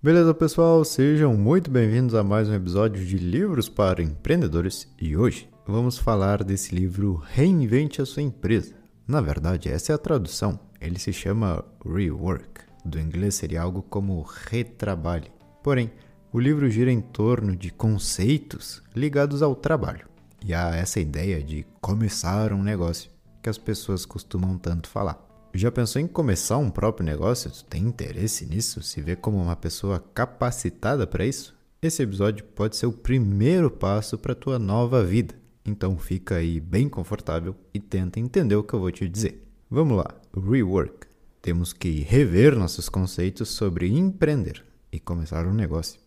[0.00, 0.84] Beleza, pessoal?
[0.84, 6.44] Sejam muito bem-vindos a mais um episódio de Livros para Empreendedores e hoje vamos falar
[6.44, 8.76] desse livro Reinvente a Sua Empresa.
[9.08, 10.60] Na verdade, essa é a tradução.
[10.80, 12.60] Ele se chama Rework.
[12.84, 15.32] Do inglês seria algo como retrabalhe.
[15.64, 15.90] Porém,
[16.32, 20.06] o livro gira em torno de conceitos ligados ao trabalho
[20.46, 23.10] e a essa ideia de começar um negócio
[23.42, 25.27] que as pessoas costumam tanto falar.
[25.54, 27.50] Já pensou em começar um próprio negócio?
[27.50, 28.82] Tu tem interesse nisso?
[28.82, 31.56] Se vê como uma pessoa capacitada para isso?
[31.80, 35.34] Esse episódio pode ser o primeiro passo para tua nova vida.
[35.64, 39.42] Então fica aí bem confortável e tenta entender o que eu vou te dizer.
[39.70, 41.06] Vamos lá, rework.
[41.40, 45.98] Temos que rever nossos conceitos sobre empreender e começar um negócio.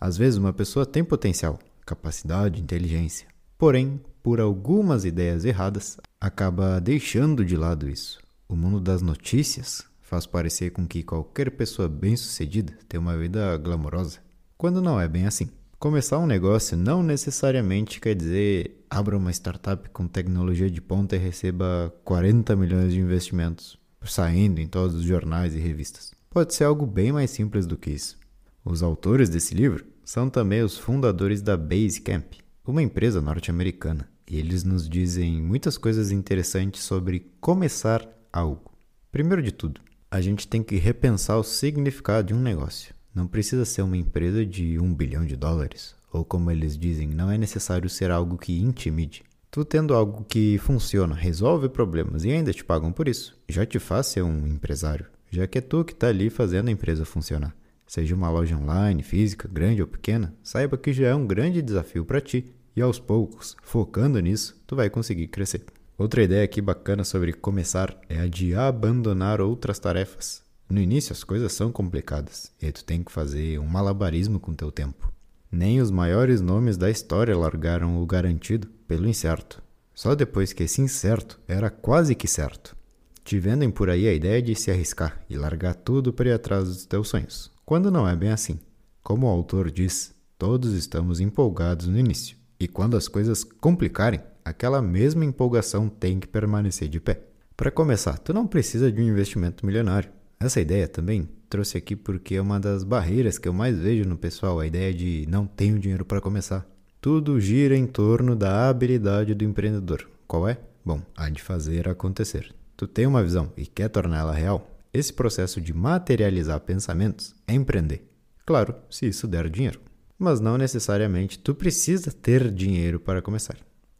[0.00, 3.26] Às vezes uma pessoa tem potencial, capacidade, inteligência,
[3.58, 10.26] porém, por algumas ideias erradas, acaba deixando de lado isso o mundo das notícias faz
[10.26, 14.18] parecer com que qualquer pessoa bem-sucedida tem uma vida glamourosa,
[14.56, 15.50] quando não é bem assim.
[15.78, 21.18] Começar um negócio não necessariamente quer dizer abra uma startup com tecnologia de ponta e
[21.18, 26.12] receba 40 milhões de investimentos, saindo em todos os jornais e revistas.
[26.30, 28.16] Pode ser algo bem mais simples do que isso.
[28.64, 32.34] Os autores desse livro são também os fundadores da Basecamp,
[32.66, 38.72] uma empresa norte-americana, e eles nos dizem muitas coisas interessantes sobre começar algo.
[39.12, 42.92] Primeiro de tudo, a gente tem que repensar o significado de um negócio.
[43.14, 47.30] Não precisa ser uma empresa de um bilhão de dólares, ou como eles dizem, não
[47.30, 49.22] é necessário ser algo que intimide.
[49.52, 53.78] Tu tendo algo que funciona, resolve problemas e ainda te pagam por isso, já te
[53.78, 57.54] faz ser um empresário, já que é tu que está ali fazendo a empresa funcionar.
[57.86, 62.04] Seja uma loja online, física, grande ou pequena, saiba que já é um grande desafio
[62.04, 65.64] para ti e aos poucos, focando nisso, tu vai conseguir crescer.
[65.96, 70.42] Outra ideia aqui bacana sobre começar é a de abandonar outras tarefas.
[70.68, 74.72] No início as coisas são complicadas e tu tem que fazer um malabarismo com teu
[74.72, 75.12] tempo.
[75.52, 79.62] Nem os maiores nomes da história largaram o garantido pelo incerto.
[79.94, 82.76] Só depois que esse incerto era quase que certo.
[83.22, 86.64] Te vendem por aí a ideia de se arriscar e largar tudo para ir atrás
[86.64, 88.58] dos teus sonhos, quando não é bem assim.
[89.00, 94.82] Como o autor diz, todos estamos empolgados no início, e quando as coisas complicarem, aquela
[94.82, 97.20] mesma empolgação tem que permanecer de pé.
[97.56, 100.10] Para começar, tu não precisa de um investimento milionário.
[100.40, 104.18] Essa ideia também trouxe aqui porque é uma das barreiras que eu mais vejo no
[104.18, 106.66] pessoal, a ideia de não tenho dinheiro para começar.
[107.00, 110.08] Tudo gira em torno da habilidade do empreendedor.
[110.26, 110.58] Qual é?
[110.84, 112.54] Bom, a de fazer acontecer.
[112.76, 114.70] Tu tem uma visão e quer torná-la real?
[114.92, 118.08] Esse processo de materializar pensamentos é empreender.
[118.44, 119.80] Claro, se isso der dinheiro.
[120.18, 123.56] Mas não necessariamente tu precisa ter dinheiro para começar.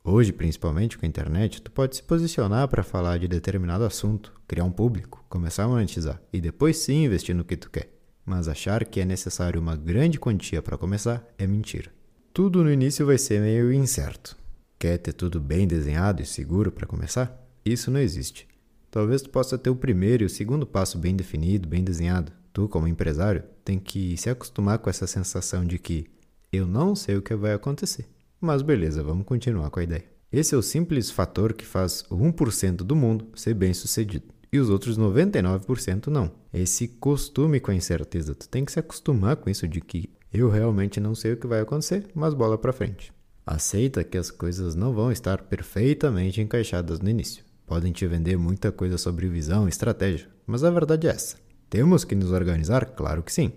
[0.06, 4.64] Hoje, principalmente com a internet, tu pode se posicionar para falar de determinado assunto, criar
[4.64, 7.88] um público, começar a monetizar e depois sim investir no que tu quer.
[8.22, 11.90] Mas achar que é necessário uma grande quantia para começar é mentira.
[12.34, 14.36] Tudo no início vai ser meio incerto.
[14.78, 17.42] Quer ter tudo bem desenhado e seguro para começar?
[17.64, 18.46] Isso não existe.
[18.90, 22.30] Talvez tu possa ter o primeiro e o segundo passo bem definido, bem desenhado.
[22.52, 26.06] Tu, como empresário, tem que se acostumar com essa sensação de que
[26.52, 28.13] eu não sei o que vai acontecer.
[28.44, 30.04] Mas beleza, vamos continuar com a ideia.
[30.30, 34.68] Esse é o simples fator que faz 1% do mundo ser bem sucedido e os
[34.68, 36.30] outros 99% não.
[36.52, 40.50] Esse costume com a incerteza, tu tem que se acostumar com isso de que eu
[40.50, 43.10] realmente não sei o que vai acontecer, mas bola para frente.
[43.46, 47.42] Aceita que as coisas não vão estar perfeitamente encaixadas no início.
[47.66, 51.38] Podem te vender muita coisa sobre visão e estratégia, mas a verdade é essa.
[51.70, 52.84] Temos que nos organizar?
[52.94, 53.52] Claro que sim.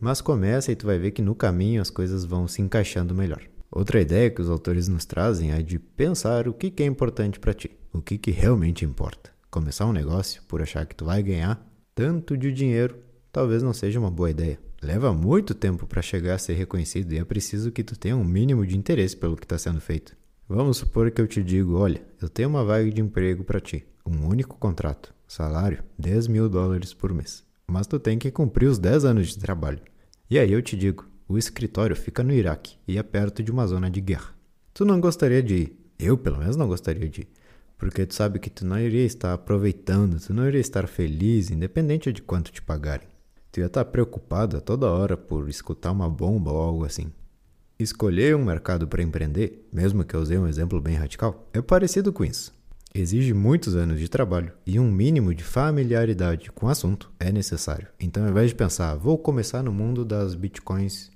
[0.00, 3.42] Mas começa e tu vai ver que no caminho as coisas vão se encaixando melhor.
[3.70, 7.54] Outra ideia que os autores nos trazem é de pensar o que, é importante para
[7.54, 9.30] ti, o que, realmente importa.
[9.50, 12.96] Começar um negócio por achar que tu vai ganhar tanto de dinheiro
[13.32, 14.58] talvez não seja uma boa ideia.
[14.82, 18.24] Leva muito tempo para chegar a ser reconhecido e é preciso que tu tenha um
[18.24, 20.16] mínimo de interesse pelo que está sendo feito.
[20.48, 23.84] Vamos supor que eu te digo, olha, eu tenho uma vaga de emprego para ti,
[24.06, 28.78] um único contrato, salário 10 mil dólares por mês, mas tu tem que cumprir os
[28.78, 29.80] 10 anos de trabalho.
[30.30, 33.66] E aí eu te digo, o escritório fica no Iraque e é perto de uma
[33.66, 34.34] zona de guerra.
[34.72, 35.86] Tu não gostaria de ir?
[35.98, 37.28] Eu, pelo menos, não gostaria de ir.
[37.76, 42.12] Porque tu sabe que tu não iria estar aproveitando, tu não iria estar feliz, independente
[42.12, 43.08] de quanto te pagarem.
[43.50, 47.10] Tu ia estar preocupado a toda hora por escutar uma bomba ou algo assim.
[47.78, 52.12] Escolher um mercado para empreender, mesmo que eu usei um exemplo bem radical, é parecido
[52.12, 52.54] com isso.
[52.94, 57.88] Exige muitos anos de trabalho e um mínimo de familiaridade com o assunto é necessário.
[58.00, 61.10] Então, ao invés de pensar, vou começar no mundo das bitcoins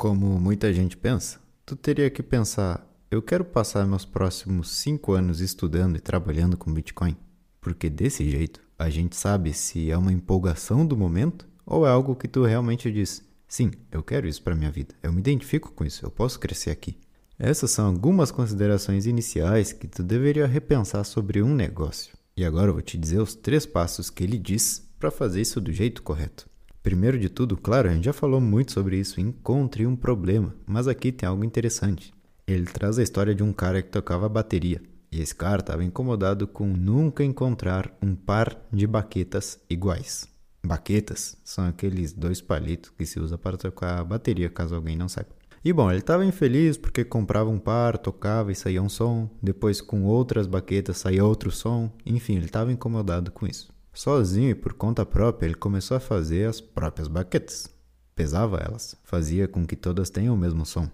[0.00, 5.40] como muita gente pensa, tu teria que pensar: eu quero passar meus próximos cinco anos
[5.40, 7.14] estudando e trabalhando com Bitcoin,
[7.60, 12.16] porque desse jeito a gente sabe se é uma empolgação do momento ou é algo
[12.16, 14.94] que tu realmente diz: Sim, eu quero isso para minha vida.
[15.02, 16.06] Eu me identifico com isso.
[16.06, 16.96] Eu posso crescer aqui.
[17.38, 22.16] Essas são algumas considerações iniciais que tu deveria repensar sobre um negócio.
[22.34, 25.60] E agora eu vou te dizer os três passos que ele diz para fazer isso
[25.60, 26.49] do jeito correto.
[26.82, 30.88] Primeiro de tudo, claro, a gente já falou muito sobre isso, encontre um problema, mas
[30.88, 32.12] aqui tem algo interessante.
[32.46, 34.80] Ele traz a história de um cara que tocava bateria,
[35.12, 40.26] e esse cara estava incomodado com nunca encontrar um par de baquetas iguais.
[40.64, 45.30] Baquetas são aqueles dois palitos que se usa para tocar bateria, caso alguém não saiba.
[45.62, 49.82] E bom, ele estava infeliz porque comprava um par, tocava e saía um som, depois
[49.82, 53.70] com outras baquetas saía outro som, enfim, ele estava incomodado com isso.
[53.92, 57.68] Sozinho e por conta própria, ele começou a fazer as próprias baquetas.
[58.14, 60.88] Pesava elas, fazia com que todas tenham o mesmo som.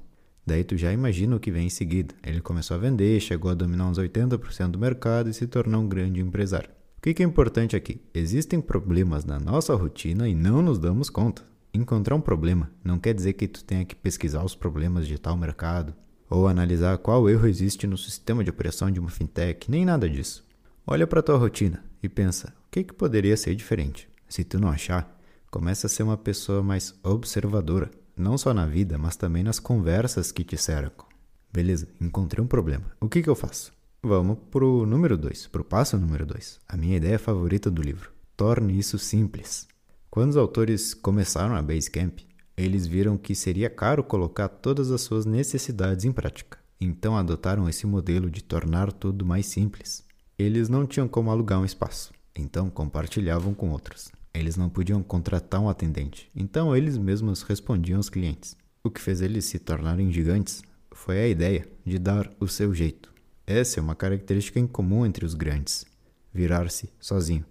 [0.47, 2.15] Daí tu já imagina o que vem em seguida.
[2.25, 5.89] Ele começou a vender, chegou a dominar uns 80% do mercado e se tornou um
[5.89, 6.71] grande empresário.
[6.97, 8.01] O que é importante aqui?
[8.15, 11.43] Existem problemas na nossa rotina e não nos damos conta.
[11.75, 15.37] Encontrar um problema não quer dizer que tu tenha que pesquisar os problemas de tal
[15.37, 15.95] mercado
[16.31, 20.45] ou analisar qual erro existe no sistema de operação de uma fintech, nem nada disso.
[20.87, 24.09] Olha para tua rotina e pensa, o que, que poderia ser diferente?
[24.29, 25.19] Se tu não achar,
[25.51, 30.33] começa a ser uma pessoa mais observadora, não só na vida, mas também nas conversas
[30.33, 31.07] que te cercam.
[31.53, 32.93] Beleza, encontrei um problema.
[33.01, 33.73] O que, que eu faço?
[34.03, 36.61] Vamos pro número 2, pro passo número 2.
[36.69, 38.11] A minha ideia favorita do livro.
[38.37, 39.67] Torne isso simples.
[40.11, 42.21] Quando os autores começaram a Basecamp,
[42.57, 46.59] eles viram que seria caro colocar todas as suas necessidades em prática.
[46.81, 50.06] Então adotaram esse modelo de tornar tudo mais simples.
[50.39, 54.13] Eles não tinham como alugar um espaço, então compartilhavam com outros.
[54.35, 58.55] Eles não podiam contratar um atendente, então eles mesmos respondiam aos clientes.
[58.85, 60.63] O que fez eles se tornarem gigantes
[60.93, 63.11] foi a ideia de dar o seu jeito.
[63.47, 65.87] Essa é uma característica incomum entre os grandes:
[66.35, 67.47] virar-se sozinho.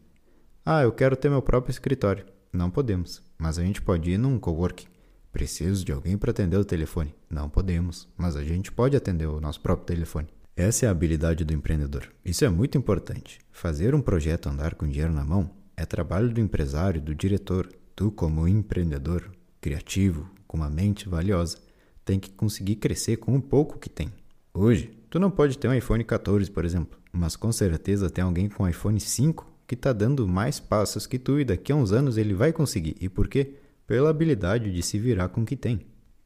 [0.63, 2.25] Ah, eu quero ter meu próprio escritório.
[2.53, 4.87] Não podemos, mas a gente pode ir num coworking.
[5.31, 7.15] Preciso de alguém para atender o telefone.
[7.27, 10.27] Não podemos, mas a gente pode atender o nosso próprio telefone.
[10.57, 12.07] Essa é a habilidade do empreendedor.
[12.23, 13.39] Isso é muito importante.
[13.51, 17.67] Fazer um projeto andar com dinheiro na mão é trabalho do empresário, do diretor.
[17.93, 19.29] Tu, como empreendedor,
[19.59, 21.57] criativo, com uma mente valiosa,
[22.05, 24.09] tem que conseguir crescer com o pouco que tem.
[24.53, 28.47] Hoje, tu não pode ter um iPhone 14, por exemplo, mas com certeza tem alguém
[28.47, 31.91] com um iPhone 5 que está dando mais passos que tu e daqui a uns
[31.91, 32.95] anos ele vai conseguir.
[33.01, 33.55] E por quê?
[33.85, 35.81] Pela habilidade de se virar com o que tem.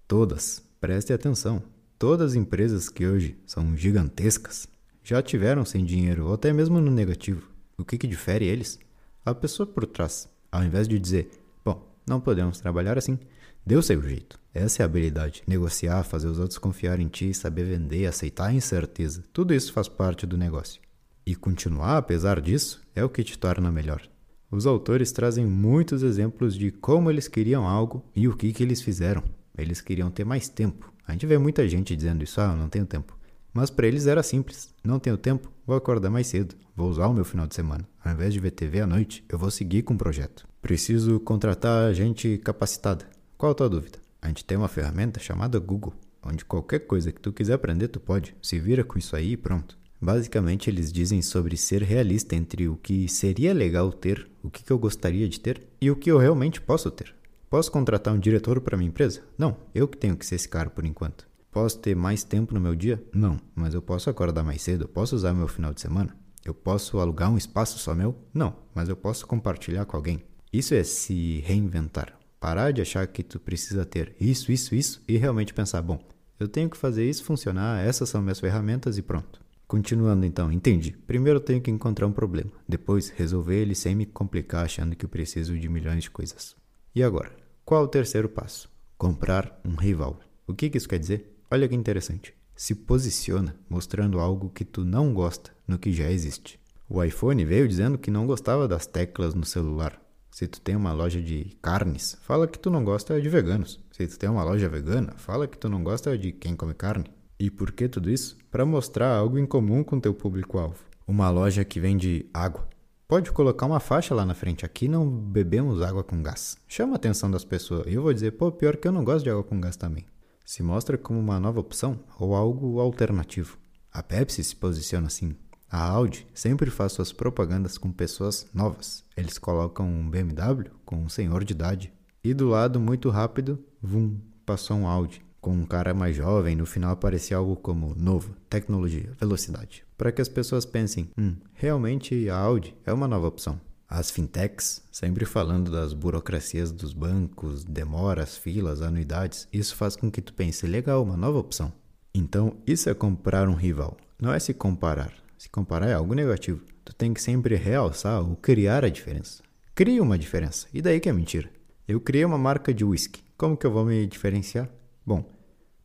[0.07, 1.63] Todas, preste atenção,
[1.99, 4.67] todas as empresas que hoje são gigantescas
[5.03, 7.45] já tiveram sem dinheiro ou até mesmo no negativo.
[7.77, 8.79] O que, que difere eles?
[9.25, 11.29] A pessoa por trás, ao invés de dizer,
[11.63, 13.19] bom, não podemos trabalhar assim,
[13.65, 14.39] deu seu jeito.
[14.53, 15.43] Essa é a habilidade.
[15.45, 19.23] Negociar, fazer os outros confiar em ti, saber vender, aceitar a incerteza.
[19.33, 20.81] Tudo isso faz parte do negócio.
[21.25, 24.01] E continuar apesar disso é o que te torna melhor.
[24.49, 28.81] Os autores trazem muitos exemplos de como eles queriam algo e o que, que eles
[28.81, 29.23] fizeram.
[29.57, 30.91] Eles queriam ter mais tempo.
[31.09, 33.17] A gente vê muita gente dizendo isso, ah, eu não tenho tempo.
[33.51, 34.69] Mas para eles era simples.
[34.83, 36.53] Não tenho tempo, vou acordar mais cedo.
[36.75, 37.83] Vou usar o meu final de semana.
[38.05, 40.47] Ao invés de ver TV à noite, eu vou seguir com o projeto.
[40.61, 43.07] Preciso contratar gente capacitada.
[43.39, 43.97] Qual a tua dúvida?
[44.21, 47.99] A gente tem uma ferramenta chamada Google, onde qualquer coisa que tu quiser aprender, tu
[47.99, 48.35] pode.
[48.39, 49.79] Se vira com isso aí e pronto.
[49.99, 54.77] Basicamente, eles dizem sobre ser realista entre o que seria legal ter, o que, eu
[54.77, 57.15] gostaria de ter e o que eu realmente posso ter.
[57.49, 59.23] Posso contratar um diretor para minha empresa?
[59.35, 61.27] Não, eu que tenho que ser esse cara por enquanto.
[61.51, 63.03] Posso ter mais tempo no meu dia?
[63.11, 66.15] Não, mas eu posso acordar mais cedo, posso usar meu final de semana.
[66.45, 68.15] Eu posso alugar um espaço só meu?
[68.31, 70.21] Não, mas eu posso compartilhar com alguém.
[70.53, 72.13] Isso é se reinventar.
[72.39, 75.99] Parar de achar que tu precisa ter isso, isso, isso e realmente pensar, bom,
[76.39, 79.41] eu tenho que fazer isso funcionar, essas são minhas ferramentas e pronto.
[79.67, 80.91] Continuando então, entendi.
[81.07, 85.03] Primeiro eu tenho que encontrar um problema, depois resolver ele sem me complicar achando que
[85.03, 86.55] eu preciso de milhões de coisas.
[86.95, 87.31] E agora,
[87.69, 88.67] qual o terceiro passo?
[88.97, 90.19] Comprar um rival.
[90.47, 91.39] O que, que isso quer dizer?
[91.51, 92.33] Olha que interessante.
[92.55, 96.59] Se posiciona mostrando algo que tu não gosta no que já existe.
[96.89, 100.01] O iPhone veio dizendo que não gostava das teclas no celular.
[100.31, 103.79] Se tu tem uma loja de carnes, fala que tu não gosta de veganos.
[103.91, 107.05] Se tu tem uma loja vegana, fala que tu não gosta de quem come carne.
[107.39, 108.35] E por que tudo isso?
[108.49, 110.83] Para mostrar algo em comum com teu público-alvo.
[111.07, 112.67] Uma loja que vende água.
[113.09, 114.63] Pode colocar uma faixa lá na frente.
[114.63, 116.59] Aqui não bebemos água com gás.
[116.67, 117.87] Chama a atenção das pessoas.
[117.87, 120.05] E eu vou dizer, pô, pior que eu não gosto de água com gás também.
[120.45, 123.57] Se mostra como uma nova opção ou algo alternativo.
[123.91, 125.35] A Pepsi se posiciona assim.
[125.71, 129.03] A Audi sempre faz suas propagandas com pessoas novas.
[129.17, 131.91] Eles colocam um BMW com um senhor de idade.
[132.23, 136.65] E do lado, muito rápido, vum, passou um Audi com um cara mais jovem, no
[136.65, 142.37] final aparecia algo como novo, tecnologia, velocidade, para que as pessoas pensem, hum, realmente a
[142.37, 143.59] Audi é uma nova opção.
[143.85, 150.21] As fintechs, sempre falando das burocracias dos bancos, demoras, filas, anuidades, isso faz com que
[150.21, 151.73] tu pense, legal, uma nova opção.
[152.15, 155.11] Então, isso é comprar um rival, não é se comparar.
[155.37, 156.63] Se comparar é algo negativo.
[156.85, 159.43] Tu tem que sempre realçar ou criar a diferença.
[159.75, 161.49] Cria uma diferença, e daí que é mentira.
[161.85, 163.21] Eu criei uma marca de whisky.
[163.37, 164.69] Como que eu vou me diferenciar?
[165.05, 165.29] Bom,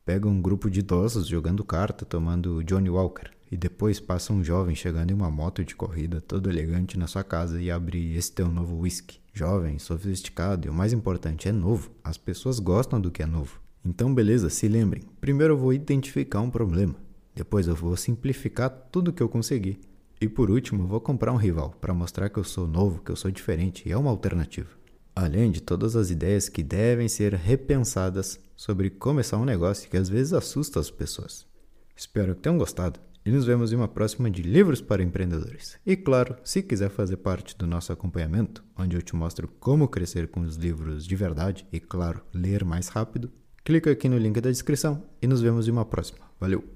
[0.05, 4.75] pega um grupo de idosos jogando carta, tomando Johnny Walker, e depois passa um jovem
[4.75, 8.49] chegando em uma moto de corrida, todo elegante na sua casa e abre esse teu
[8.49, 9.21] novo whisky.
[9.33, 11.91] Jovem, sofisticado e o mais importante, é novo.
[12.03, 13.61] As pessoas gostam do que é novo.
[13.85, 15.03] Então, beleza, se lembrem.
[15.21, 16.95] Primeiro eu vou identificar um problema.
[17.35, 19.81] Depois eu vou simplificar tudo que eu consegui.
[20.21, 23.11] E por último, eu vou comprar um rival para mostrar que eu sou novo, que
[23.11, 24.85] eu sou diferente e é uma alternativa
[25.15, 30.09] além de todas as ideias que devem ser repensadas sobre começar um negócio que às
[30.09, 31.47] vezes assusta as pessoas.
[31.97, 35.79] Espero que tenham gostado e nos vemos em uma próxima de Livros para Empreendedores.
[35.85, 40.29] E claro, se quiser fazer parte do nosso acompanhamento, onde eu te mostro como crescer
[40.29, 43.33] com os livros de verdade e, claro, ler mais rápido,
[43.65, 46.27] clica aqui no link da descrição e nos vemos em uma próxima.
[46.39, 46.74] Valeu!